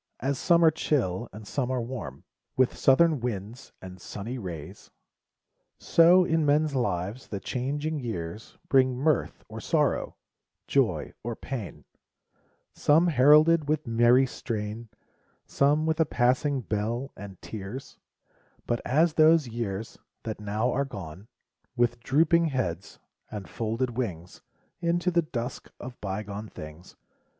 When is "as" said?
0.19-0.39, 18.83-19.13